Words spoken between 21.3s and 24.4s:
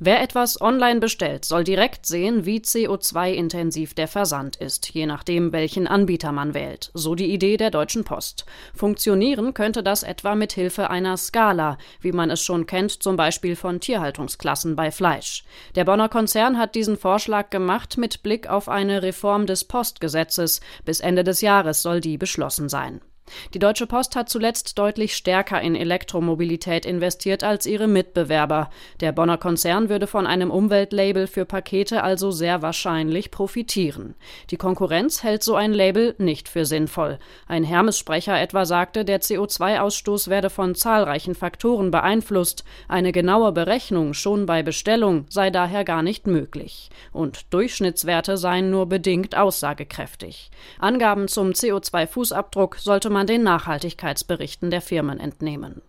Jahres soll die beschlossen sein. Die Deutsche Post hat